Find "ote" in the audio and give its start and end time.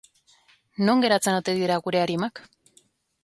1.41-1.55